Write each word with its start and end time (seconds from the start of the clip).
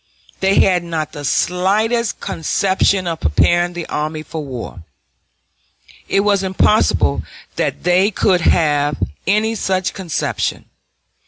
They 0.39 0.61
had 0.61 0.83
not 0.83 1.11
the 1.11 1.23
slightest 1.23 2.19
conception 2.19 3.05
of 3.05 3.19
preparing 3.19 3.73
the 3.73 3.85
army 3.85 4.23
for 4.23 4.43
war. 4.43 4.83
It 6.07 6.21
was 6.21 6.41
impossible 6.41 7.21
that 7.55 7.83
they 7.83 8.09
could 8.09 8.41
have 8.41 8.97
any 9.27 9.53
such 9.53 9.93
conception. 9.93 10.65